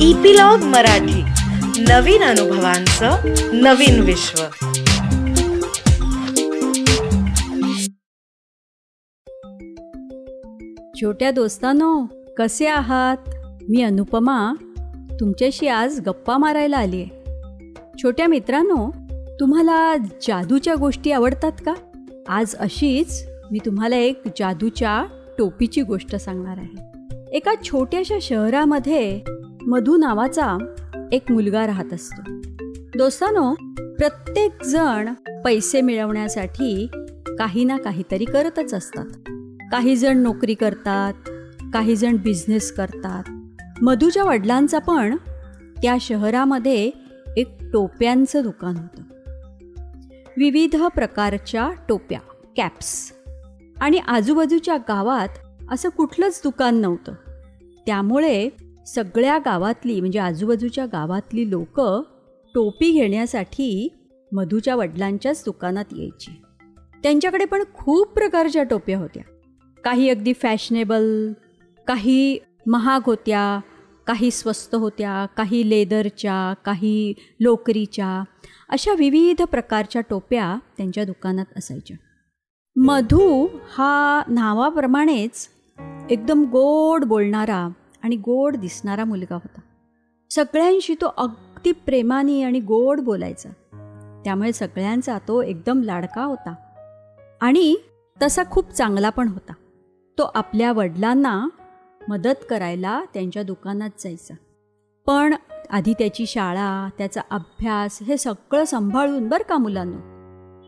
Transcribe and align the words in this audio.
Epilogue 0.00 0.58
Marathi. 0.58 1.22
नवीन 1.82 2.22
अनुभवांचं 2.22 3.10
नवीन 3.52 4.00
विश्व. 4.00 4.42
छोट्या 11.00 11.30
दोस्तानो 11.30 12.06
कसे 12.38 12.66
आहात? 12.66 13.16
मी 13.68 13.82
अनुपमा. 13.82 14.52
तुमच्याशी 15.20 15.68
आज 15.68 16.00
गप्पा 16.00 16.36
मारायला 16.36 16.76
आली 16.76 17.02
आहे 17.02 17.10
छोट्या 18.02 18.26
मित्रांनो 18.26 18.90
तुम्हाला 19.40 19.96
जादूच्या 19.96 20.74
गोष्टी 20.74 21.10
आवडतात 21.10 21.52
का? 21.66 21.74
आज 22.28 22.54
अशीच 22.54 23.28
मी 23.50 23.58
तुम्हाला 23.66 23.96
एक 23.96 24.22
जादूच्या 24.26 25.04
टोपीची 25.38 25.82
गोष्ट 25.82 26.16
सांगणार 26.16 26.58
आहे. 26.58 26.86
एका 27.32 27.52
छोट्याशा 27.64 28.18
शहरामध्ये 28.22 29.20
मधू 29.66 29.96
नावाचा 29.96 30.58
एक 31.12 31.32
मुलगा 31.32 31.66
राहत 31.66 31.92
असतो. 31.92 32.22
दोस्तानो 32.98 33.54
प्रत्येक 33.98 34.62
जण 34.64 35.12
पैसे 35.44 35.80
मिळवण्यासाठी 35.80 36.86
काही 37.38 37.64
ना 37.64 37.76
काहीतरी 37.76 38.24
करतच 38.24 38.74
असतात. 38.74 39.04
काही 39.72 39.96
जण 39.96 40.18
नोकरी 40.18 40.54
करतात 40.54 41.12
काही 41.72 41.96
जण 41.96 42.16
बिझनेस 42.16 42.72
करतात. 42.72 43.22
मधूच्या 43.82 44.24
वडिलांचा 44.24 44.78
पण 44.78 45.16
त्या 45.82 45.96
शहरामध्ये 46.00 46.90
एक 47.36 47.48
टोप्यांचं 47.72 48.42
दुकान 48.42 48.76
होतं. 48.76 49.02
विविध 50.36 50.76
प्रकारच्या 50.76 51.70
टोप्या 51.88 52.20
कॅप्स 52.56 53.12
आणि 53.80 53.98
आजूबाजूच्या 53.98 54.76
गावात 54.76 55.28
असं 55.70 55.88
कुठलंच 55.88 56.40
दुकान 56.44 56.74
नव्हतं. 56.74 57.12
त्यामुळे 57.86 58.48
सगळ्या 58.86 59.38
गावातली 59.38 60.00
म्हणजे 60.00 60.18
आजूबाजूच्या 60.18 60.86
गावातली 60.86 61.50
लोक 61.50 61.80
टोपी 62.54 62.92
घेण्यासाठी 62.92 63.88
मधूच्या 64.32 64.76
वडिलांच्याच 64.76 65.42
दुकानात 65.44 65.84
यायची. 65.96 66.42
त्यांच्याकडे 67.02 67.44
पण 67.44 67.62
खूप 67.74 68.06
प्रकारच्या 68.06 68.62
टोप्या 68.62 68.98
होत्या. 68.98 69.22
काही 69.84 70.10
अगदी 70.10 70.32
फॅशनेबल 70.32 71.32
काही 71.86 72.38
महाग 72.66 73.00
होत्या 73.06 73.60
काही 74.06 74.30
स्वस्त 74.30 74.74
होत्या 74.74 75.26
काही 75.36 75.70
लेदरच्या 75.70 76.54
काही 76.64 77.14
लोकरीच्या 77.40 78.24
अशा 78.68 78.92
विविध 78.92 79.42
प्रकारच्या 79.42 80.02
टोप्या 80.10 80.58
त्यांच्या 80.76 81.04
दुकानात 81.04 81.46
असायच्या. 81.56 81.96
मधू 82.76 83.48
हा 83.72 84.22
नावाप्रमाणेच 84.28 85.48
एकदम 86.10 86.42
गोड 86.42 87.04
बोलणारा 87.04 87.68
आणि 88.02 88.16
गोड 88.16 88.56
दिसणारा 88.56 89.04
मुलगा 89.04 89.34
होता. 89.34 89.60
सगळ्यांशी 90.30 90.94
तो 90.94 91.14
अगदी 91.16 91.72
प्रेमाने 91.72 92.42
आणि 92.42 92.60
गोड 92.60 93.00
बोलायचा. 93.00 93.48
त्यामुळे 94.24 94.52
सगळ्यांचा 94.52 95.18
तो 95.28 95.42
एकदम 95.42 95.82
लाडका 95.82 96.24
होता. 96.24 96.54
आणि 97.40 97.76
तसा 98.22 98.42
खूप 98.50 98.70
चांगला 98.70 99.10
पण 99.10 99.28
होता. 99.28 99.52
तो 100.18 100.30
आपल्या 100.34 100.72
वडिलांना 100.72 101.48
मदत 102.08 102.44
करायला 102.50 103.04
त्यांच्या 103.14 103.42
दुकानात 103.42 103.90
जायचा. 103.98 104.34
पण 105.06 105.34
आधी 105.70 105.92
त्याची 105.92 106.26
शाळा 106.26 106.88
त्याचा 106.98 107.20
अभ्यास 107.30 107.98
हे 108.02 108.16
सगळं 108.16 108.64
सांभाळून 108.64 109.28
बरं 109.28 109.48
का 109.48 109.58
मुलांना? 109.58 109.96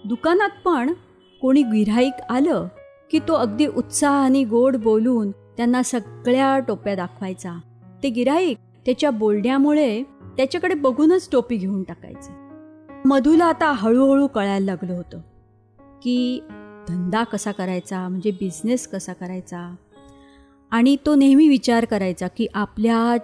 दुकानात 0.05 0.49
पण 0.65 0.93
कोणी 1.41 1.63
गिऱ्हाईक 1.63 2.13
आलं 2.31 2.69
की 3.11 3.19
तो 3.19 3.35
अगदी 3.35 3.67
उत्साहाने 3.67 4.45
गोड 4.45 4.77
बोलून 4.77 5.31
त्यांना 5.59 5.83
सगळ्या 5.83 6.59
टोप्या 6.59 6.95
दाखवायचा. 6.95 7.59
ते 8.03 8.11
गिराईक 8.11 8.59
त्याच्या 8.87 9.11
बोलण्यामुळे 9.11 10.03
त्याच्याकडे 10.37 10.75
बघूनच 10.75 11.29
टोपी 11.33 11.57
घेऊन 11.57 11.83
टाकायचे. 11.83 12.33
मधूला 13.05 13.45
आता 13.45 13.73
हळूहळू 13.73 14.27
कळायला 14.27 14.65
लागलं 14.65 14.93
होतं 14.93 15.19
की 16.03 16.41
धंदा 16.89 17.25
कसा 17.25 17.53
करायचा 17.53 18.09
म्हणजे 18.09 18.31
बिझनेस 18.31 18.87
कसा 18.89 19.13
करायचा. 19.13 19.75
आणि 20.71 20.97
तो 21.07 21.15
नेहमी 21.15 21.49
विचार 21.49 21.85
करायचा 21.85 22.29
की 22.29 22.47
आपल्या 22.55 23.17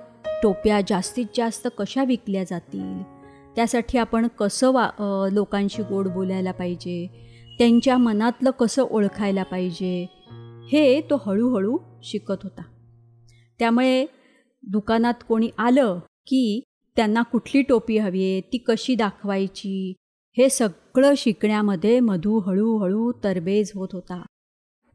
टोप्या 0.43 0.81
जास्तीत 0.89 1.27
जास्त 1.37 1.69
कशा 1.79 2.05
विकल्या 2.05 2.45
जातील? 2.45 3.03
त्यासाठी 3.57 3.99
आपण 3.99 4.27
कसं 4.39 4.73
वा 4.73 4.91
लोकांशी 5.33 5.83
गोड 5.83 6.09
बोलायला 6.09 6.53
पाहिजे? 6.53 7.07
त्यांच्या 7.59 7.99
मनातलं 7.99 8.51
कसं 8.51 8.83
ओळखायला 8.83 9.43
पाहिजे? 9.43 10.14
हे 10.73 11.01
तो 11.01 11.23
हळूहळू 11.27 11.79
शिकत 12.03 12.43
होता. 12.43 12.63
त्यामुळे 13.59 14.07
दुकानात 14.63 15.15
कोणी 15.29 15.51
आलं 15.59 15.99
की 16.27 16.61
त्यांना 16.97 17.23
कुठली 17.23 17.63
टोपी 17.63 17.99
हवी 17.99 18.23
आहे 18.23 18.41
ती 18.41 18.59
कशी 18.59 18.95
दाखवायची 18.95 19.93
हे 20.39 20.49
सगळं 20.49 21.13
शिकण्यामध्ये 21.17 22.01
मधू 22.01 22.39
हळूहळू 22.39 23.13
तरबेज 23.25 23.73
होत 23.75 23.89
होता. 23.93 24.23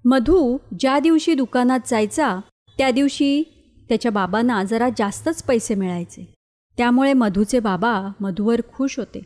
मधू 0.06 0.58
ज्या 0.79 1.00
दिवशी 1.00 1.34
दुकानात 1.34 1.79
जायचा 1.88 2.40
त्या 2.78 2.91
दिवशी 2.91 3.44
त्याच्या 3.90 4.12
बाबांना 4.12 4.63
जरा 4.63 4.90
जास्तच 4.97 5.44
पैसे 5.44 5.75
मिळायचे. 5.75 6.34
त्यामुळे 6.78 7.13
मधूचे 7.13 7.59
बाबा 7.59 8.08
मधूवर 8.19 8.62
खुश 8.74 9.00
होते. 9.00 9.22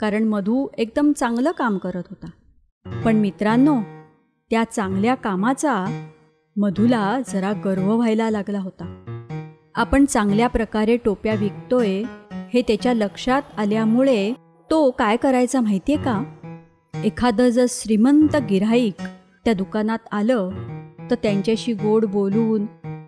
कारण 0.00 0.24
मधू 0.24 0.68
एकदम 0.78 1.12
चांगलं 1.12 1.50
काम 1.50 1.78
करत 1.78 2.02
होता. 2.10 2.30
पण 3.04 3.16
मित्रांनो 3.16 3.76
त्या 4.52 4.64
चांगल्या 4.64 5.14
कामाचा 5.14 6.06
मधूला 6.56 7.18
जरा 7.28 7.52
गर्व 7.52 7.94
व्हायला 7.94 8.30
लागला 8.30 8.60
होता. 8.60 9.04
आपण 9.74 10.04
चांगल्या 10.04 10.48
प्रकारे 10.48 10.96
टोप्या 10.96 11.34
विकतोय 11.34 12.02
हे 12.32 12.62
त्याच्या 12.62 12.94
लक्षात 12.94 13.42
आल्यामुळे 13.56 14.32
तो 14.70 14.90
काय 14.90 15.16
करायचा 15.16 15.60
माहितीये 15.60 15.98
का? 15.98 16.22
एखादं 17.04 17.48
जर 17.48 17.64
श्रीमंत 17.68 18.36
गिऱ्हाईक 18.36 18.94
त्या 19.44 19.54
दुकानात 19.54 19.98
आलं 20.12 20.50
तर 21.10 21.14
त्यांच्याशी 21.14 21.72
गोड 21.72 22.04
बोलून 22.04 22.66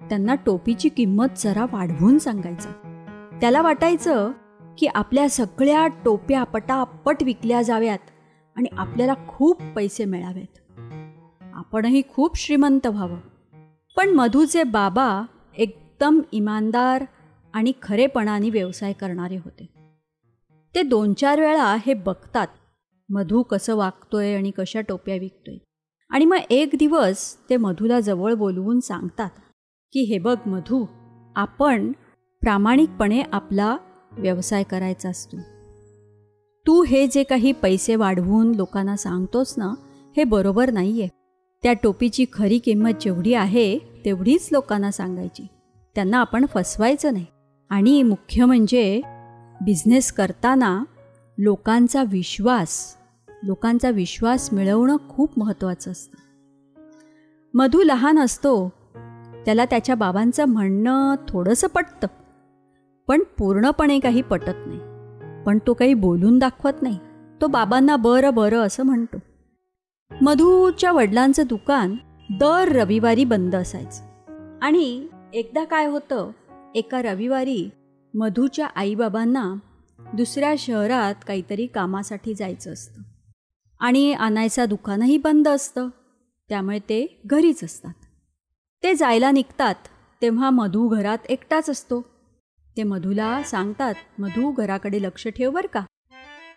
त्यांना 0.08 0.34
टोपीची 0.34 0.88
किंमत 0.88 1.26
जरा 1.36 1.64
वाढवून 1.72 2.18
सांगायचा. 2.18 2.70
त्याला 3.40 3.62
वाटायचं 3.62 4.30
की 4.78 4.86
आपल्या 4.86 5.28
सगळ्या 5.28 5.86
टोप्या 5.86 6.44
पटापट 6.44 7.22
विकल्या 7.22 7.62
जाव्यात 7.62 8.10
आणि 8.56 8.68
आपल्याला 8.76 9.14
खूप 9.28 9.62
पैसे 9.76 10.04
मिळावेत. 10.04 10.58
आपणही 11.74 12.02
खूप 12.08 12.38
श्रीमंत 12.38 12.86
व्हावं. 12.86 13.16
पण 13.96 14.08
मधूचे 14.08 14.62
बाबा 14.62 15.22
एकदम 15.58 16.20
इमानदार 16.32 17.04
आणि 17.52 17.72
खरेपणाने 17.82 18.50
व्यवसाय 18.50 18.92
करणारे 18.92 19.36
होते. 19.36 19.68
ते 20.74 20.82
दोन 20.82 21.14
चार 21.14 21.40
वेळा 21.40 21.76
हे 21.86 21.94
बघतात 21.94 22.46
मधू 23.08 23.42
कसं 23.42 23.76
वागतोय 23.76 24.34
आणि 24.34 24.50
कशा 24.50 24.80
टोप्या 24.80 25.16
विकतोय. 25.16 25.56
आणि 26.10 26.24
मग 26.24 26.36
एक 26.50 26.70
दिवस 26.78 27.36
ते 27.50 27.56
मधूला 27.56 28.00
जवळ 28.00 28.34
बोलवून 28.34 28.80
सांगतात 28.80 29.30
की 29.92 30.00
हे 30.00 30.18
बघ 30.18 30.36
मधू 30.46 30.86
आपण 31.36 31.92
प्रामाणिकपणे 32.40 33.22
आपला 33.32 33.76
व्यवसाय 34.12 34.62
करायचा 34.62 35.08
असतो. 35.08 35.36
तू 36.66 36.82
हे 36.82 37.06
जे 37.06 37.22
काही 37.22 37.52
पैसे 37.52 37.96
वाढवून 37.96 38.54
लोकांना 38.54 38.96
सांगतोस 38.96 39.54
ना 39.58 39.74
हे 40.16 40.24
बरोबर 40.24 40.70
नाही 40.70 41.02
आहे 41.02 41.23
त्या 41.64 41.72
टोपीची 41.72 42.24
खरी 42.32 42.58
किंमत 42.58 42.90
जेवढी 43.00 43.34
आहे 43.34 43.78
तेवढीच 43.78 44.48
लोकांना 44.52 44.90
सांगायची. 44.90 45.46
त्यांना 45.94 46.18
आपण 46.18 46.46
फसवायचं 46.46 47.12
नाही. 47.12 47.26
आणि 47.70 48.02
मुख्य 48.02 48.44
म्हणजे 48.44 49.00
बिझनेस 49.60 50.12
करताना 50.12 50.84
लोकांचा 51.38 52.02
विश्वास 52.02 52.96
लोकांचा 53.42 53.90
विश्वास 53.90 54.52
मिळवणं 54.52 54.96
खूप 55.08 55.38
महत्त्वाचं 55.38 55.90
असतं. 55.90 56.16
मधू 57.54 57.82
लहान 57.82 58.18
असतो 58.18 58.72
त्याला 59.44 59.64
त्याच्या 59.64 59.94
बाबांचं 59.94 60.44
म्हणणं 60.44 61.14
थोडंसं 61.28 61.68
पटतं. 61.68 62.08
पण 63.08 63.22
पूर्णपणे 63.38 63.98
काही 63.98 64.22
पटत 64.22 64.66
नाही. 64.66 64.80
पण 65.44 65.58
तो 65.66 65.74
काही 65.74 65.94
बोलून 65.94 66.38
दाखवत 66.38 66.82
नाही. 66.82 66.98
तो 67.40 67.46
बाबांना 67.46 67.96
बरं 67.96 68.34
बरं 68.34 68.58
असं 68.58 68.82
म्हणतो. 68.82 69.16
मधूच्या 70.22 70.92
वडिलांचं 70.92 71.42
दुकान 71.46 71.96
दर 72.30 72.68
रविवारी 72.68 73.24
बंद 73.24 73.56
असायचं. 73.56 74.02
आणि 74.62 75.08
एकदा 75.32 75.64
काय 75.64 75.86
होतं 75.86 76.30
एका 76.74 77.02
रविवारी 77.02 77.70
मधूच्या 78.14 78.66
आईबाबांना 78.66 79.54
दुसऱ्या 80.14 80.54
शहरात 80.58 81.14
काहीतरी 81.26 81.66
कामासाठी 81.66 82.34
जायचं 82.34 82.72
असतं. 82.72 83.02
आणि 83.80 84.12
आणायचा 84.12 84.66
दुकानही 84.66 85.18
बंद 85.18 85.48
असतं. 85.48 85.88
त्यामुळे 86.48 86.78
ते 86.78 87.20
घरीच 87.26 87.64
असतात. 87.64 87.94
ते 88.82 88.94
जायला 88.94 89.30
निघतात 89.30 89.74
तेव्हा 90.22 90.50
मधू 90.50 90.88
घरात 90.88 91.18
एकटाच 91.28 91.70
असतो. 91.70 92.00
ते 92.76 92.82
मधूला 92.82 93.42
सांगतात 93.42 93.94
मधू 94.18 94.52
घराकडे 94.52 95.02
लक्ष 95.02 95.28
ठेव 95.28 95.50
बरं 95.50 95.68
का. 95.72 95.80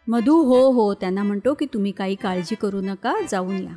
मधू 0.08 0.44
हो 0.44 0.72
हो 0.72 0.94
त्यांना 0.94 1.24
म्हणतो 1.24 1.54
की 1.54 1.66
तुम्ही 1.66 1.92
काही 1.92 2.16
काळजी 2.16 2.56
करू 2.56 2.82
नका 2.82 3.14
जाऊन 3.32 3.58
या. 3.64 3.76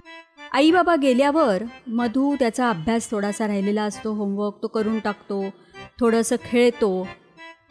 आई 0.53 0.71
बाबा 0.71 0.97
गेल्यावर 0.97 1.63
मधू 1.87 2.35
त्याचा 2.39 2.71
अभ्यास 2.71 3.11
थोडासा 3.11 3.47
राहिलेला 3.47 3.83
असतो 3.83 4.13
होमवर्क 4.13 4.63
तो 4.63 4.67
करून 4.67 4.99
टाकतो 4.99 5.45
थोडंसं 6.01 6.37
खेळतो 6.45 7.09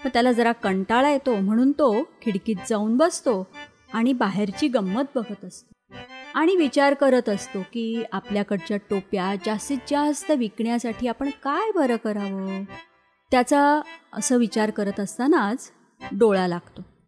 पण 0.03 0.09
त्याला 0.13 0.31
जरा 0.31 0.51
कंटाळा 0.51 1.09
येतो 1.11 1.35
म्हणून 1.35 1.71
तो 1.71 2.03
खिडकीत 2.21 2.55
जाऊन 2.69 2.97
बसतो 2.97 3.47
आणि 3.93 4.13
बाहेरची 4.13 4.67
गंमत 4.67 5.03
बघत 5.15 5.45
असतो. 5.45 5.73
आणि 6.33 6.55
विचार 6.55 6.93
करत 6.93 7.29
असतो 7.29 7.59
की 7.73 8.03
आपल्याकडच्या 8.11 8.77
टोप्या 8.77 9.33
जास्तीत 9.45 9.77
जास्त 9.89 10.31
विकण्यासाठी 10.31 11.07
आपण 11.07 11.29
काय 11.43 11.71
बरं 11.75 11.95
करावं? 11.95 12.63
त्याचा 13.31 13.81
असं 14.13 14.37
विचार 14.37 14.69
करत 14.69 14.99
असतानाच 14.99 15.71
डोळा 16.11 16.47
लागतो. 16.47 16.98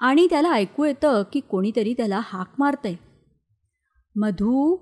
आणि 0.00 0.26
त्याला 0.30 0.50
ऐकू 0.50 0.84
येतं 0.84 1.22
की 1.32 1.40
कोणीतरी 1.40 1.92
त्याला 1.92 2.20
हाक 2.24 2.52
मारतंय. 2.58 2.94
मधू 4.16 4.76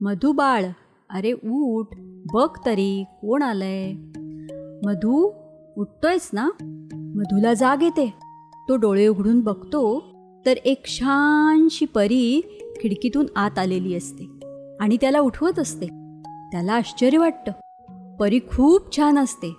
मधू 0.00 0.32
बाळ. 0.32 0.64
अरे 1.10 1.32
उठ 1.32 1.86
बघ 2.32 2.48
तरी 2.66 3.04
कोण 3.08 3.42
आलंय? 3.42 3.92
मधू 4.84 5.32
उठतोयस 5.76 6.30
ना? 6.32 6.50
मधूला 6.92 7.54
जाग 7.54 7.82
येते. 7.82 8.14
तो 8.68 8.76
डोळे 8.76 9.06
उघडून 9.06 9.40
बघतो 9.40 10.04
तर 10.46 10.56
एक 10.56 10.86
छानशी 10.86 11.84
परी 11.84 12.40
खिडकीतून 12.80 13.26
आत 13.36 13.58
आलेली 13.58 13.94
असते 13.94 14.24
आणि 14.80 14.96
त्याला 15.00 15.20
उठवत 15.20 15.58
असते. 15.58 15.86
त्याला 16.52 16.72
आश्चर्य 16.72 17.18
वाटतं. 17.18 17.52
परी 18.16 18.38
खूप 18.38 18.96
छान 18.96 19.18
असते. 19.18 19.56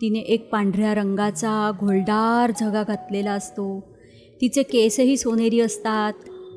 तिने 0.00 0.18
एक 0.18 0.52
पांढऱ्या 0.52 0.94
रंगाचा 0.94 1.70
घोलदार 1.80 2.52
झगा 2.60 2.82
घातलेला 2.82 3.32
असतो. 3.32 3.95
तिचे 4.40 4.62
केसही 4.62 5.16
सोनेरी 5.16 5.60
असतात. 5.60 6.12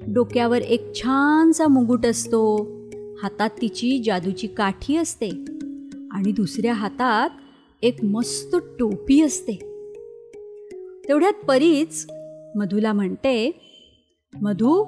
डोक्यावर 0.08 0.58
एक 0.58 0.96
छानसा 0.96 1.68
मुंगूट 1.68 2.06
असतो. 2.06 2.58
हातात 3.24 3.50
तिची 3.62 4.04
जादूची 4.06 4.48
काठी 4.48 4.98
असते. 4.98 5.30
आणि 6.12 6.32
दुसऱ्या 6.32 6.74
हातात 6.74 7.30
एक 7.82 8.04
मस्त 8.04 8.56
टोपी 8.80 9.22
असते. 9.22 9.54
तेवढ्यात 11.08 11.46
परीच 11.48 12.08
मधूला 12.56 12.94
म्हणते 12.94 13.62
मधू 14.42 14.86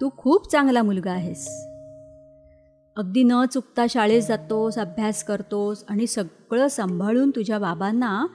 तू 0.00 0.08
खूप 0.16 0.50
चांगला 0.50 0.82
मुलगा 0.82 1.10
आहेस. 1.10 1.48
अगदी 2.96 3.22
न 3.22 3.32
चुकता 3.52 3.86
शाळेत 3.90 4.22
जातोस 4.22 4.74
अभ्यास 4.74 5.24
करतोस 5.24 5.84
आणि 5.88 6.06
सगळं 6.06 6.68
सांभाळून 6.68 7.30
तुझ्या 7.30 7.58
बाबांना 7.58 8.26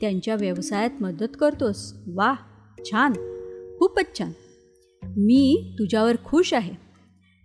त्यांच्या 0.00 0.34
व्यवसायात 0.34 0.90
मदत 1.00 1.36
करतोस. 1.40 1.94
वा 2.14 2.34
छान 2.84 3.12
खूपच 3.78 4.18
छान. 4.18 4.32
मी 5.02 5.74
तुझ्यावर 5.78 6.16
खुश 6.24 6.54
आहे 6.54 6.74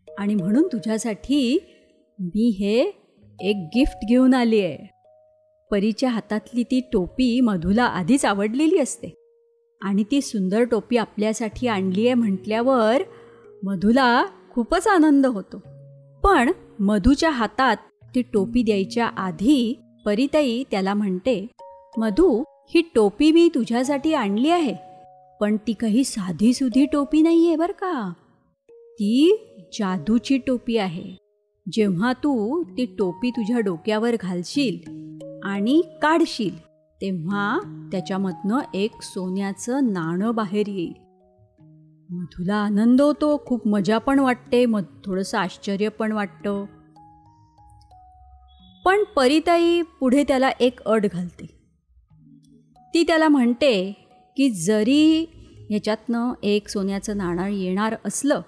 आणि 0.08 0.36
म्हणून 0.36 0.68
तुझ्यासाठी 0.68 1.58
मी 2.20 2.50
हे 2.60 2.80
एक 3.40 3.70
गिफ्ट 3.76 4.06
घेऊन 4.08 4.34
आली 4.34 4.62
आहे. 4.62 4.90
परीच्या 5.72 6.10
हातातली 6.10 6.64
ती 6.64 6.80
टोपी 6.94 7.40
मधूला 7.42 7.84
आधीच 7.84 8.26
आवडलेली 8.26 8.78
असते 8.78 9.14
आणि 9.82 10.04
ती 10.12 10.22
सुंदर 10.22 10.64
टोपी 10.64 10.98
आपल्यासाठी 10.98 11.68
आणली 11.68 12.06
आहे 12.06 12.14
म्हटल्यावर 12.14 13.04
मधूला 13.64 14.26
खूपच 14.52 14.88
आनंद 14.88 15.26
होतो. 15.26 15.58
पण 16.24 16.52
मधूच्या 16.80 17.30
हातात 17.30 17.78
ती 18.16 18.22
टोपी 18.34 18.64
द्यायच्या 18.64 19.08
आधी 19.08 19.74
परिताई 20.06 20.64
त्याला 20.72 20.94
म्हणते 20.94 21.46
मधू 21.98 22.44
ही 22.70 22.82
टोपी 22.96 23.32
मी 23.32 23.50
तुझ्यासाठी 23.56 24.14
आणली 24.14 24.50
आहे. 24.50 24.87
पण 25.42 25.58
ती 25.68 25.74
काही 25.74 26.04
साधी 26.04 26.54
सुधी 26.54 26.86
टोपी 26.86 27.22
नाही 27.22 27.48
आहे 27.48 27.56
बरं 27.56 27.74
का. 27.74 28.14
ती 28.70 29.38
जादूची 29.74 30.38
टोपी 30.38 30.78
आहे. 30.78 31.18
जेव्हा 31.72 32.14
तू 32.14 32.64
ती 32.64 32.86
टोपी 32.86 33.30
तुझ्या 33.30 33.60
डोक्यावर 33.60 34.16
घालशील 34.20 34.78
आणि 35.44 35.82
काढशील 36.02 36.58
तेव्हा 37.02 37.60
त्याच्यामधनं 37.92 38.60
एक 38.74 38.92
सोन्याचं 39.02 39.94
नाणं 39.94 40.36
बाहेर 40.36 40.68
येईल. 40.68 40.94
मधुला 42.10 42.56
आनंद 42.56 43.02
होतो 43.02 43.44
खूप 43.46 43.68
मजा 43.68 43.98
पण 43.98 44.20
वाटते 44.20 44.66
मग 44.66 44.84
थोडंसं 45.06 45.38
आश्चर्य 45.38 45.90
पण 45.90 46.12
वाटतं. 46.12 46.66
पण 48.86 49.04
परिताई 49.16 49.82
पुढे 49.82 50.24
त्याला 50.24 50.50
एक 50.50 50.84
अट 50.84 51.06
घालते. 51.12 51.46
ती 52.94 53.04
त्याला 53.04 53.28
म्हणते 53.28 54.04
की 54.38 54.50
जरी 54.50 55.26
ह्याच्यातनं 55.70 56.34
एक 56.44 56.68
सोन्याचं 56.70 57.18
नाणं 57.18 57.48
येणार 57.48 57.96
असलं 58.06 58.42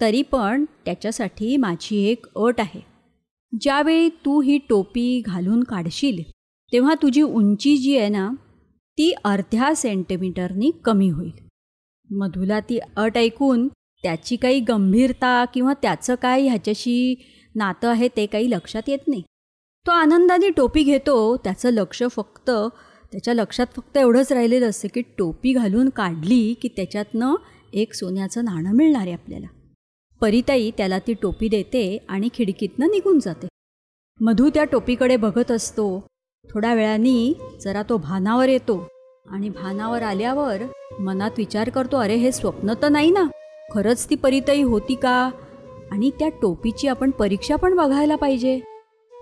तरी 0.00 0.22
पण 0.22 0.64
त्याच्यासाठी 0.84 1.56
माझी 1.56 1.96
एक 2.08 2.26
अट 2.36 2.60
आहे. 2.60 2.80
ज्यावेळी 3.52 4.08
तू 4.08 4.40
ही 4.40 4.58
टोपी 4.68 5.22
घालून 5.26 5.62
काढशील 5.62 6.22
तेव्हा 6.72 6.94
तुझी 6.94 7.22
उंची 7.22 7.76
जी 7.76 7.96
आहे 7.98 8.08
ना 8.08 8.28
ती 8.98 9.12
अर्ध्या 9.24 9.74
सेंटीमीटरनी 9.74 10.70
कमी 10.84 11.08
होईल. 11.08 11.30
मधुला 12.10 12.60
ती 12.60 12.78
अट 12.96 13.18
ऐकून 13.18 13.68
त्याची 14.02 14.36
काही 14.36 14.60
गंभीरता 14.60 15.44
किंवा 15.44 15.72
त्याचं 15.82 16.14
काय 16.14 16.42
ह्याच्याशी 16.42 17.14
नातं 17.54 17.88
आहे 17.88 18.08
ते 18.08 18.26
काही 18.26 18.50
लक्षात 18.50 18.88
येत 18.88 19.08
नाही. 19.08 19.22
तो 19.86 19.90
आनंदाने 19.90 20.50
टोपी 20.50 20.82
घेतो 20.82 21.36
त्याचं 21.36 21.70
लक्ष 21.70 22.02
फक्त 22.10 22.50
त्याच्या 23.12 23.34
लक्षात 23.34 23.66
फक्त 23.76 23.96
एवढंच 23.96 24.32
राहिलेलं 24.32 24.68
असतं 24.68 24.88
की 24.94 25.02
टोपी 25.18 25.52
घालून 25.52 25.88
काढली 25.88 26.54
की 26.62 26.68
त्याच्यातनं 26.68 27.34
एक 27.72 27.94
सोन्याचं 27.94 28.44
नाणं 28.44 28.72
मिळणार 28.72 29.00
आहे 29.00 29.12
आपल्याला. 29.12 29.46
परिताई 30.20 30.70
त्याला 30.70 30.98
ती 30.98 31.14
टोपी 31.14 31.48
देते 31.48 31.98
आणि 32.08 32.28
खिडकीतनं 32.34 32.86
निघून 32.86 33.18
जाते. 33.18 33.48
मधू 34.20 34.50
त्या 34.54 34.64
टोपीकडे 34.64 35.16
बघत 35.16 35.50
असतो. 35.50 36.06
थोड्या 36.50 36.74
वेळाने 36.74 37.32
जरा 37.60 37.82
तो 37.82 37.96
भानावर 37.96 38.48
येतो 38.48 38.88
आणि 39.30 39.48
भानावर 39.48 40.02
आल्यावर 40.02 40.62
मनात 41.00 41.30
विचार 41.38 41.68
करतो 41.68 41.96
अरे 41.96 42.14
हे 42.14 42.32
स्वप्न 42.32 42.72
तर 42.82 42.88
नाही 42.88 43.10
ना? 43.10 43.24
खरंच 43.74 44.10
ती 44.10 44.14
परिताई 44.14 44.62
होती 44.62 44.94
का? 44.94 45.30
आणि 45.90 46.10
त्या 46.10 46.28
टोपीची 46.28 46.88
आपण 46.88 47.10
परीक्षा 47.10 47.56
पण 47.56 47.76
बघायला 47.76 48.16
पाहिजे. 48.16 48.60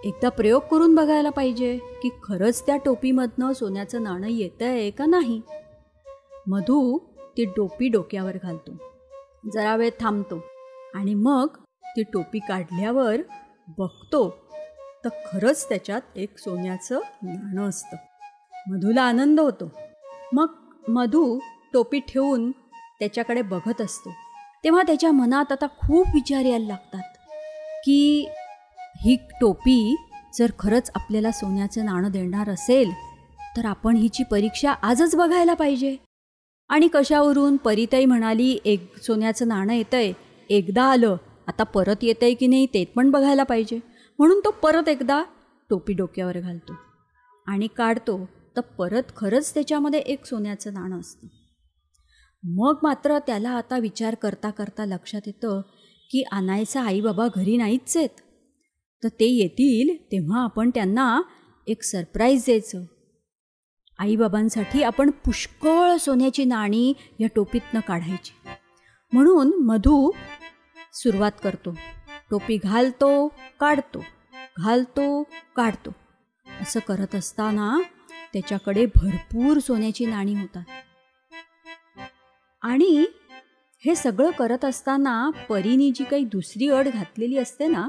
एकदा 0.04 0.28
प्रयोग 0.28 0.62
करून 0.70 0.94
बघायला 0.94 1.30
पाहिजे 1.30 1.78
की 2.02 2.08
खरंच 2.22 2.66
त्या 2.66 2.76
टोपीमधनं 2.76 3.52
सोन्याचं 3.52 4.02
नाणं 4.02 4.26
येतं 4.28 4.64
आहे 4.64 4.90
का 4.90 5.06
नाही? 5.06 5.40
मधू 6.46 6.98
ती 7.36 7.44
टोपी 7.44 7.88
डोक्यावर 7.88 8.36
घालतो. 8.42 8.72
जरा 9.54 9.76
वेळ 9.76 9.90
थांबतो 10.00 10.44
आणि 10.94 11.14
मग 11.14 11.46
ती 11.84 12.02
टोपी 12.02 12.38
काढल्यावर 12.38 13.16
बघतो 13.78 14.30
तर 15.04 15.08
खरंच 15.08 15.68
त्याच्यात 15.68 16.00
एक 16.16 16.38
सोन्याचं 16.38 17.00
नाणं 17.22 17.68
असतं. 17.68 17.96
मधूला 18.68 19.02
आनंद 19.02 19.40
होतो. 19.40 19.72
मग 20.32 20.46
मधू 20.88 21.38
टोपी 21.72 22.00
ठेवून 22.00 22.50
त्याच्याकडे 22.98 23.42
बघत 23.42 23.80
असतो. 23.80 24.10
तेव्हा 24.64 24.82
त्याच्या 24.82 25.12
मनात 25.12 25.52
आता 25.52 25.66
खूप 25.66 26.06
विचार 26.14 26.44
यायला 26.44 26.66
लागतात 26.66 27.02
की 27.84 28.28
ही 29.00 29.16
टोपी 29.40 29.96
जर 30.34 30.50
खरंच 30.58 30.90
आपल्याला 30.94 31.30
सोन्याचं 31.30 31.84
नाणं 31.84 32.10
देणार 32.10 32.48
असेल 32.50 32.90
तर 33.56 33.66
आपण 33.66 33.96
हिची 33.96 34.24
परीक्षा 34.24 34.72
आजच 34.72 35.14
बघायला 35.16 35.54
पाहिजे. 35.54 35.96
आणि 36.68 36.88
कशावरून 36.88 37.56
परिताई 37.56 38.04
म्हणाली 38.04 38.58
एक 38.64 38.96
सोन्याचं 38.96 39.48
नाणं 39.48 39.72
येतंय 39.72 40.12
एकदा 40.50 40.84
आलं 40.84 41.16
आता 41.46 41.62
परत 41.64 42.02
येतं 42.02 42.24
आहे 42.24 42.34
की 42.34 42.46
नाही 42.46 42.66
ते 42.66 42.84
पण 42.84 43.10
बघायला 43.10 43.42
पाहिजे. 43.42 43.80
म्हणून 44.18 44.40
तो 44.44 44.50
परत 44.50 44.88
एकदा 44.88 45.22
टोपी 45.70 45.92
डोक्यावर 45.92 46.38
घालतो 46.40 46.72
आणि 47.46 47.66
काढतो 47.66 48.18
तर 48.56 48.60
परत 48.60 49.16
खरंच 49.16 49.54
त्याच्यामध्ये 49.54 50.00
एक 50.00 50.24
सोन्याचं 50.26 50.74
नाणं 50.74 51.00
असतं. 51.00 51.26
मग 52.42 52.78
मात्र 52.82 53.18
त्याला 53.18 53.50
आता 53.50 53.78
विचार 53.78 54.14
करता 54.14 54.50
करता 54.50 54.84
लक्षात 54.84 55.20
येतं 55.26 55.60
की 56.10 56.22
आणायचा 56.32 56.82
आई 56.82 57.00
बाबा 57.00 57.26
घरी 57.34 57.56
नाहीच 57.56 57.96
आहेत. 57.96 58.08
तर 59.04 59.08
ते 59.08 59.24
येतील 59.24 60.12
तेव्हा 60.12 60.44
आपण 60.44 60.70
त्यांना 60.70 61.22
एक 61.66 61.82
सरप्राईज 61.82 62.44
द्यायचं. 62.44 62.84
आईबाबांसाठी 63.98 64.82
आपण 64.82 65.10
पुष्कळ 65.10 65.96
सोन्याची 65.96 66.44
नाणी 66.44 66.92
या 67.20 67.28
टोपीतनं 67.34 67.80
काढायची. 67.80 68.48
म्हणून 69.12 69.62
मधू 69.62 70.10
सुरुवात 70.92 71.32
करतो. 71.42 71.74
टोपी 72.30 72.56
घालतो 72.56 73.28
काढतो. 73.60 74.04
घालतो 74.58 75.22
काढतो. 75.56 75.90
असं 76.60 76.80
करत 76.80 77.14
असताना 77.14 77.80
त्याच्याकडे 78.32 78.86
भरपूर 78.86 79.58
सोन्याची 79.58 80.06
नाणी 80.06 80.34
होतात. 80.34 80.64
आणि 82.62 83.06
हे 83.84 83.94
सगळं 83.94 84.30
करत 84.30 84.64
असताना 84.64 85.30
परीने 85.30 85.90
जी 85.90 86.04
काही 86.04 86.24
दुसरी 86.24 86.68
अड 86.68 86.88
घातलेली 86.88 87.38
असते 87.38 87.66
ना 87.66 87.88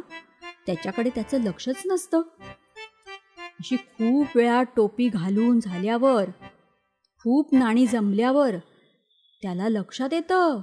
त्याच्याकडे 0.70 1.10
त्याचं 1.10 1.42
लक्षच 1.42 1.82
नसतं. 1.86 2.22
अशी 3.60 3.76
खूप 3.76 4.36
वेळा 4.36 4.64
टोपी 4.76 5.08
घालून 5.08 5.60
झाल्यावर 5.60 6.30
खूप 7.24 7.56
नाणी 7.56 7.86
जमल्यावर 7.86 8.56
त्याला 9.42 9.70
लक्षात 9.70 10.14
येतं 10.14 10.62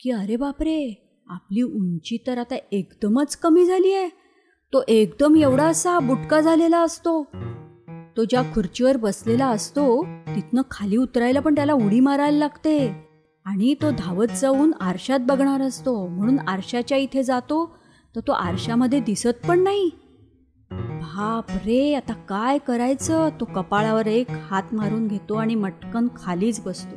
की 0.00 0.10
अरे 0.10 0.36
बापरे 0.36 0.78
आपली 1.26 1.62
उंची 1.62 2.16
तर 2.26 2.38
आता 2.38 2.56
एकदमच 2.72 3.36
कमी 3.36 3.64
झाली 3.64 3.92
आहे 3.92 4.08
तो 4.72 4.82
एकदम 4.88 5.36
एवढा 5.36 5.66
असा 5.66 5.98
बुटका 5.98 6.40
झालेला 6.40 6.80
असतो. 6.80 7.22
तो 8.16 8.24
ज्या 8.24 8.42
खुर्चीवर 8.54 8.96
बसलेला 8.96 9.46
असतो 9.46 10.04
तिथनं 10.04 10.62
खाली 10.70 10.96
उतरायला 10.96 11.40
पण 11.40 11.54
त्याला 11.54 11.72
उडी 11.72 12.00
मारायला 12.00 12.38
लागते. 12.38 12.88
आणि 13.46 13.74
तो 13.74 13.90
धावत 13.90 14.36
जाऊन 14.40 14.72
आरशात 14.80 15.20
बघणार 15.20 15.60
असतो. 15.60 16.06
म्हणून 16.06 16.38
आरशाच्या 16.38 16.98
इथे 16.98 17.22
जातो 17.22 17.77
तर 18.16 18.20
तो 18.20 18.32
आरशामध्ये 18.32 19.00
दिसत 19.00 19.46
पण 19.48 19.58
नाही. 19.60 19.90
बाप 20.70 21.44
रे 21.50 21.94
आता 21.94 22.12
काय 22.12 22.58
करायचं? 22.58 23.28
तो 23.40 23.44
कपाळावर 23.44 24.06
एक 24.06 24.30
हात 24.30 24.62
मारून 24.72 25.08
घेतो 25.08 25.34
आणि 25.34 25.54
मटकन 25.54 26.08
खालीच 26.16 26.60
बसतो. 26.64 26.96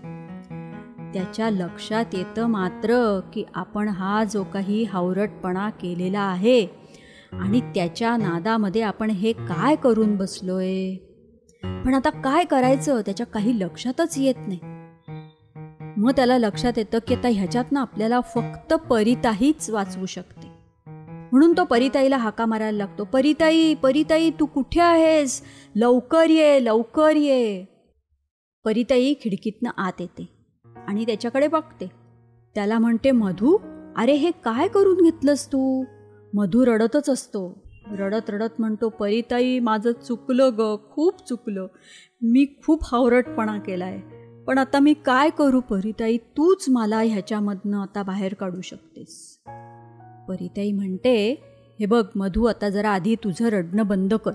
त्याच्या 1.13 1.49
लक्षात 1.49 2.05
येतं 2.13 2.45
मात्र 2.45 3.19
की 3.33 3.43
आपण 3.55 3.87
हा 3.87 4.23
जो 4.23 4.43
काही 4.43 4.83
हावरटपणा 4.83 5.69
केलेला 5.69 6.21
आहे 6.21 6.67
आणि 7.33 7.61
त्याच्या 7.61 8.17
नादामध्ये 8.17 8.81
आपण 8.81 9.09
हे 9.09 9.33
काय 9.33 9.75
करून 9.75 10.15
बसलोय? 10.15 10.95
पण 11.63 11.93
आता 11.93 12.09
काय 12.09 12.45
करायचं? 12.45 13.01
त्याच्या 13.01 13.25
काही 13.25 13.59
लक्षातच 13.59 14.17
येत 14.17 14.35
नाही. 14.47 14.59
मग 15.97 16.11
त्याला 16.11 16.37
लक्षात 16.37 16.73
येतं 16.77 16.97
की 17.07 17.15
आता 17.15 17.27
ह्याच्यातनं 17.27 17.79
आपल्याला 17.79 18.21
फक्त 18.21 18.73
परिताहीच 18.73 19.69
वाचवू 19.69 20.05
शकते. 20.05 20.50
म्हणून 21.31 21.53
तो 21.57 21.63
परिताईला 21.63 22.17
हाका 22.17 22.45
मारायला 22.45 22.77
लागतो. 22.77 23.03
परिताई 23.03 23.73
परिताई 23.73 24.29
तू 24.39 24.45
कुठे 24.45 24.81
आहेस? 24.81 25.41
लवकर 25.75 26.29
ये 26.29 26.63
लवकर 26.65 27.15
ये. 27.15 27.65
परिताई 28.65 29.13
खिडकीतनं 29.13 29.69
आत 29.77 30.01
येते 30.01 30.27
आणि 30.87 31.05
त्याच्याकडे 31.05 31.47
बघते. 31.47 31.91
त्याला 32.55 32.79
म्हणते 32.79 33.11
मधू 33.11 33.57
अरे 33.97 34.13
हे 34.13 34.31
काय 34.43 34.67
करून 34.67 35.01
घेतलंस 35.03 35.47
तू? 35.47 35.83
मधू 36.33 36.65
रडतच 36.65 37.09
असतो. 37.09 37.63
रडत 37.91 38.29
रडत 38.29 38.59
म्हणतो 38.59 38.89
परिताई 38.89 39.59
माझं 39.59 39.91
चुकलं 39.91 40.51
ग 40.57 40.75
खूप 40.91 41.27
चुकलं. 41.27 41.67
मी 42.21 42.45
खूप 42.65 42.83
हावरटपणा 42.83 43.57
केला 43.59 43.85
आहे 43.85 44.43
पण 44.43 44.57
आता 44.57 44.79
मी 44.79 44.93
काय 45.05 45.29
करू 45.29 45.59
परिताई? 45.61 46.17
तूच 46.17 46.65
मला 46.69 46.99
ह्याच्यामधनं 46.99 47.77
आता 47.77 48.03
बाहेर 48.03 48.33
काढू 48.33 48.61
शकतेस. 48.61 49.37
परिताई 50.27 50.71
म्हणते 50.71 51.43
हे 51.79 51.85
बघ 51.85 52.05
मधू 52.15 52.45
आता 52.45 52.69
जरा 52.69 52.89
आधी 52.89 53.15
तुझं 53.15 53.45
रडणं 53.45 53.87
बंद 53.87 54.13
कर 54.13 54.31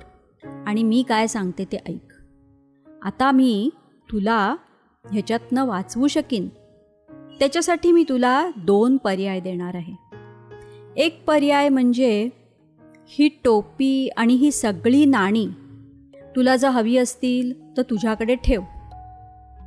आणि 0.67 0.83
मी 0.83 1.05
काय 1.09 1.27
सांगते 1.27 1.65
ते 1.65 1.77
ऐक. 1.89 2.13
आता 3.03 3.31
मी 3.31 3.71
तुला 4.13 4.57
ह्याच्यातनं 5.13 5.67
वाचवू 5.67 6.07
शकीन. 6.07 6.49
त्याच्यासाठी 7.39 7.93
मी 7.93 8.05
तुला 8.09 8.51
दोन 8.57 8.97
पर्याय 8.97 9.41
देणार 9.41 9.75
आहे. 9.75 9.95
एक 10.97 11.25
पर्याय 11.25 11.69
म्हणजे 11.69 12.29
ही 13.07 13.29
टोपी 13.45 14.09
आणि 14.09 14.35
ही 14.35 14.51
सगळी 14.51 15.05
नाणी 15.05 15.49
तुला 16.37 16.57
जर 16.57 16.69
हवी 16.69 16.97
असतील 16.97 17.77
तर 17.77 17.83
तुझ्याकडे 17.83 18.35
ठेव. 18.35 18.61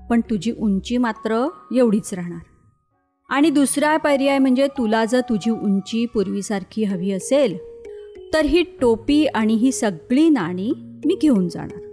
पण 0.09 0.21
तुझी 0.21 0.51
उंची 0.51 0.97
मात्र 0.97 1.47
एवढीच 1.75 2.13
राहणार. 2.13 2.48
आणि 3.29 3.49
दुसरा 3.49 3.97
पर्याय 3.97 4.37
म्हणजे 4.39 4.67
तुला 4.67 5.05
जर 5.05 5.19
तुझी 5.19 5.51
उंची 5.51 6.05
पूर्वीसारखी 6.05 6.83
हवी 6.83 7.11
असेल 7.11 7.57
तर 8.33 8.45
ही 8.45 8.63
टोपी 8.81 9.25
आणि 9.25 9.53
ही 9.53 9.71
सगळी 9.71 10.29
नाणी 10.29 10.71
मी 11.05 11.15
घेऊन 11.21 11.47
जाणार. 11.47 11.85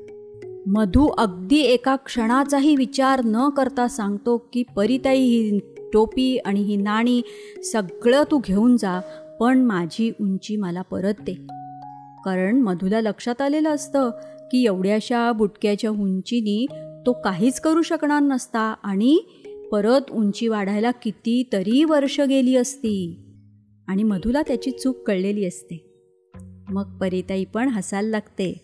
मधू 0.67 1.07
अगदी 1.19 1.59
एका 1.61 1.97
क्षणाचाही 1.97 2.77
विचार 2.77 3.21
न 3.25 3.49
करता 3.49 3.89
सांगतो 3.89 4.37
की 4.53 4.63
परिताई 4.77 5.21
ही 5.21 5.59
टोपी 5.93 6.37
आणि 6.39 6.61
ही 6.61 6.77
नाणी 6.77 7.21
सगळं 7.73 8.23
तू 8.31 8.39
घेऊन 8.39 8.77
जा 8.77 9.01
पण 9.41 9.59
माझी 9.59 10.11
उंची 10.21 10.57
मला 10.57 10.83
परत 10.83 11.15
दे. 11.21 11.35
कारण 12.25 12.61
मधूला 12.61 13.01
लक्षात 13.01 13.43
आलेलं 13.43 13.69
असतं 13.69 14.11
की 14.53 14.65
एवढ्याशा 14.65 15.33
बुटक्याच्या 15.33 15.91
उंचीनी 15.91 16.67
तो 17.07 17.13
काहीच 17.13 17.61
करू 17.61 17.83
शकणार 17.83 18.23
नसता 18.23 18.75
आणि 18.83 19.19
परत 19.73 20.11
उंची 20.11 20.49
वाढायला 20.49 20.91
कितीतरी 20.91 21.85
वर्ष 21.85 22.21
गेली 22.21 22.57
असती. 22.57 23.23
आणि 23.87 24.03
मधूला 24.03 24.43
त्याची 24.43 24.71
चूक 24.71 25.07
कळलेली 25.07 25.45
असते. 25.45 26.03
मग 26.69 26.99
परिताई 26.99 27.45
पण 27.45 27.69
हसायला 27.69 28.09
लागते. 28.09 28.61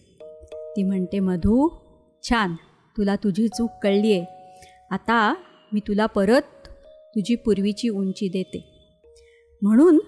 ती 0.76 0.82
म्हणते 0.82 1.20
मधू 1.20 1.68
छान 2.22 2.54
तुला 2.96 3.16
तुझी 3.16 3.48
चूक 3.48 3.70
कळली 3.82 4.12
आहे 4.12 4.24
आता 4.90 5.34
मी 5.72 5.80
तुला 5.80 6.06
परत 6.06 6.42
तुझी 7.14 7.34
पूर्वीची 7.34 7.88
उंची 7.88 8.28
देते. 8.28 8.64
म्हणून 9.62 9.98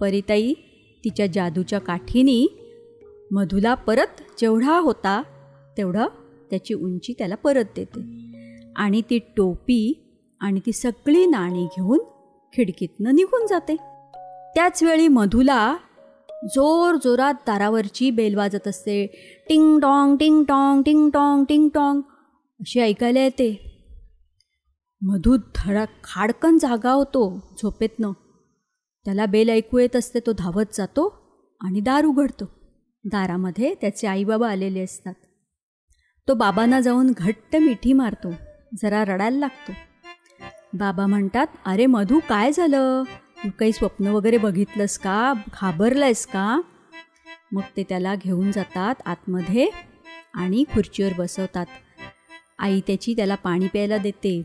परिताई 0.00 0.52
तिच्या 1.04 1.26
जादूच्या 1.26 1.78
काठीनी 1.78 2.46
मधूला 3.30 3.74
परत 3.74 4.40
जेवढा 4.40 4.78
होता 4.78 5.22
तेवढं 5.76 6.06
त्याची 6.50 6.74
उंची 6.74 7.12
त्याला 7.12 7.34
परत 7.34 7.64
देते. 7.76 8.00
आणि 8.76 9.02
ती 9.10 9.18
टोपी 9.18 10.05
आणि 10.46 10.60
ती 10.66 10.72
सगळी 10.72 11.26
नाणी 11.26 11.64
घेऊन 11.64 11.98
खिडकीतनं 12.52 13.14
निघून 13.14 13.46
जाते. 13.46 13.76
त्याच 14.54 14.82
वेळी 14.82 15.08
मधूला 15.08 15.76
जोर 16.44 16.94
जोरात 16.94 17.34
दारावरची 17.34 18.10
बेल 18.10 18.34
वाजत 18.34 18.68
असते. 18.68 19.06
टिंग 19.48 19.80
टॉंग 19.80 20.16
टिंग 20.16 20.44
टॉंग 20.44 20.82
टिंग 20.82 21.10
टॉंग 21.10 21.44
टिंग 21.44 21.68
टॉंग 21.74 22.00
अशी 22.60 22.80
ऐकायला 22.80 23.20
येते. 23.20 23.72
मधू 25.02 25.36
धडक 25.36 25.86
खाडकन 26.04 26.58
जागा 26.58 26.90
होतो 26.90 27.54
झोपेतनं. 27.62 28.12
त्याला 29.04 29.26
बेल 29.26 29.48
ऐकू 29.48 29.78
येत 29.78 29.96
असते 29.96 30.20
तो 30.20 30.32
धावत 30.32 30.74
जातो 30.74 31.14
आणि 31.60 31.80
दार 31.80 32.04
उघडतो. 32.04 32.44
दारामध्ये 33.04 33.74
त्याचे 33.74 34.06
आईबाबा 34.06 34.50
आलेले 34.50 34.80
असतात. 34.80 35.14
तो 36.28 36.34
बाबांना 36.34 36.80
जाऊन 36.80 37.12
घट्ट 37.16 37.56
मिठी 37.56 37.92
मारतो. 37.92 38.28
जरा 38.82 39.04
रडायला 39.04 39.38
लागतो. 39.38 39.72
बाबा 40.76 41.06
म्हणतात 41.06 41.46
अरे 41.64 41.86
मधू 41.86 42.18
काय 42.28 42.52
झालं? 42.52 43.02
तू 43.44 43.48
काही 43.58 43.72
स्वप्न 43.72 44.06
वगैरे 44.06 44.38
बघितलंस 44.38 44.98
का? 44.98 45.32
घाबरलंयस 45.52 46.26
का? 46.26 46.60
मग 47.52 47.62
ते 47.76 47.82
त्याला 47.82 48.14
घेऊन 48.14 48.50
जातात 48.52 48.94
आतमध्ये 49.06 49.70
आणि 50.34 50.64
खुर्चीवर 50.74 51.12
बसवतात. 51.18 51.66
आई 52.58 52.80
त्याची 52.80 53.14
त्याला 53.14 53.34
पाणी 53.34 53.68
प्यायला 53.68 53.96
देते. 53.96 54.42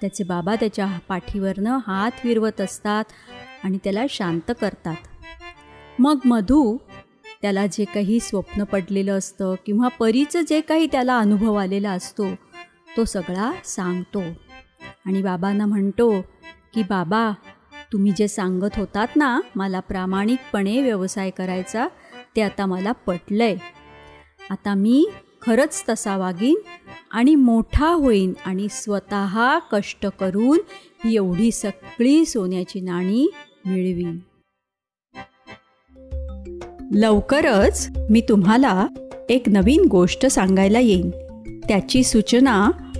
त्याचे 0.00 0.24
बाबा 0.24 0.54
त्याच्या 0.54 0.86
पाठीवरनं 1.08 1.78
हात 1.86 2.10
फिरवत 2.22 2.60
असतात 2.60 3.04
आणि 3.64 3.78
त्याला 3.84 4.04
शांत 4.10 4.50
करतात. 4.60 4.96
मग 5.98 6.18
मधू 6.24 6.76
त्याला 7.42 7.66
जे 7.66 7.84
काही 7.84 8.20
स्वप्न 8.20 8.64
पडलेलं 8.64 9.18
असतं 9.18 9.54
किंवा 9.66 9.88
परीचं 9.88 10.40
जे 10.40 10.60
काही 10.60 10.86
त्याला 10.86 11.18
अनुभव 11.18 11.54
आलेला 11.54 11.90
असतो 11.90 12.34
तो 12.96 13.04
सगळा 13.04 13.52
सांगतो. 13.64 14.22
आणि 15.10 15.22
बाबांना 15.22 15.66
म्हणतो 15.66 16.20
की 16.74 16.82
बाबा 16.82 17.32
तुम्ही 17.92 18.12
जे 18.16 18.28
सांगत 18.28 18.76
होतात 18.76 19.06
ना 19.16 19.40
मला 19.56 19.80
प्रामाणिकपणे 19.80 20.82
व्यवसाय 20.82 21.30
करायचा 21.30 21.88
ते 22.36 22.42
आता 22.42 22.66
मला 22.66 22.92
पटलंय. 22.92 23.56
आता 24.50 24.74
मी 24.74 25.10
खरंच 25.42 25.84
तसा 25.88 26.16
वागीन 26.16 26.56
आणि 27.10 27.34
मोठा 27.34 27.88
होईन 27.88 28.32
आणि 28.44 28.66
स्वतः 28.70 29.58
कष्ट 29.58 30.06
करून 30.06 30.58
ही 31.04 31.16
एवढी 31.16 31.50
सगळी 31.50 32.24
सोन्याची 32.24 32.80
नाणी 32.80 33.30
मिळवीन. 33.66 34.18
लवकरच 36.94 37.90
मी 38.10 38.20
तुम्हाला 38.20 38.86
एक 39.28 39.48
नवीन 39.48 39.84
गोष्ट 39.90 40.26
सांगायला 40.26 40.78
येईन. 40.78 41.10
त्याची 41.68 42.04
सूचना 42.04 42.70